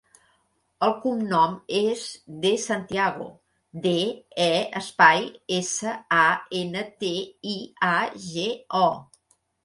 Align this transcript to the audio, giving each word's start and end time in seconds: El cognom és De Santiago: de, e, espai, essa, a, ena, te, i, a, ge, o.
El 0.85 0.93
cognom 1.01 1.51
és 1.79 2.05
De 2.45 2.53
Santiago: 2.63 3.27
de, 3.83 3.91
e, 4.45 4.55
espai, 4.79 5.27
essa, 5.57 5.93
a, 6.21 6.23
ena, 6.61 6.83
te, 7.03 7.11
i, 7.51 7.59
a, 7.89 7.93
ge, 8.25 8.47
o. 8.81 8.83